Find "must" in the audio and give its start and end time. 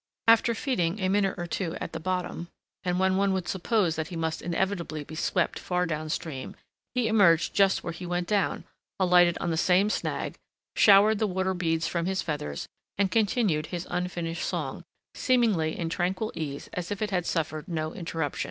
4.15-4.41